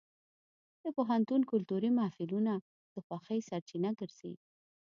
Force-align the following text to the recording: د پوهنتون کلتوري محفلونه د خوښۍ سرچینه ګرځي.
د 0.83 0.85
پوهنتون 0.97 1.41
کلتوري 1.51 1.89
محفلونه 1.99 2.53
د 2.93 2.95
خوښۍ 3.05 3.39
سرچینه 3.49 3.89
ګرځي. 3.99 4.33